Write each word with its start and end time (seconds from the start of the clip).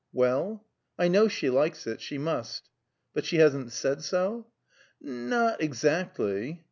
"Well?" 0.11 0.65
"I 0.97 1.09
know 1.09 1.27
she 1.27 1.51
likes 1.51 1.85
it; 1.85 2.01
she 2.01 2.17
must." 2.17 2.69
"But 3.13 3.23
she 3.23 3.35
hasn't 3.35 3.71
said 3.71 4.01
so?" 4.01 4.47
"Not 4.99 5.61
exactly." 5.61 6.59